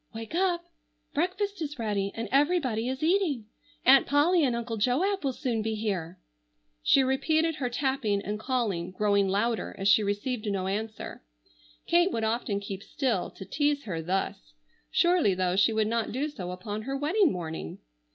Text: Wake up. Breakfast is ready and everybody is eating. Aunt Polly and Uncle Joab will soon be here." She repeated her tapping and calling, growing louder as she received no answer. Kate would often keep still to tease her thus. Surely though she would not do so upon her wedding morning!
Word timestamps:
Wake 0.15 0.33
up. 0.33 0.65
Breakfast 1.13 1.61
is 1.61 1.77
ready 1.77 2.11
and 2.15 2.27
everybody 2.31 2.89
is 2.89 3.03
eating. 3.03 3.45
Aunt 3.85 4.07
Polly 4.07 4.43
and 4.43 4.55
Uncle 4.55 4.77
Joab 4.77 5.23
will 5.23 5.31
soon 5.31 5.61
be 5.61 5.75
here." 5.75 6.17
She 6.81 7.03
repeated 7.03 7.57
her 7.57 7.69
tapping 7.69 8.19
and 8.19 8.39
calling, 8.39 8.89
growing 8.89 9.27
louder 9.29 9.75
as 9.77 9.87
she 9.87 10.01
received 10.01 10.47
no 10.47 10.65
answer. 10.65 11.21
Kate 11.85 12.11
would 12.11 12.23
often 12.23 12.59
keep 12.59 12.81
still 12.81 13.29
to 13.29 13.45
tease 13.45 13.83
her 13.83 14.01
thus. 14.01 14.53
Surely 14.89 15.35
though 15.35 15.55
she 15.55 15.71
would 15.71 15.85
not 15.87 16.11
do 16.11 16.29
so 16.29 16.49
upon 16.49 16.81
her 16.81 16.97
wedding 16.97 17.31
morning! 17.31 17.77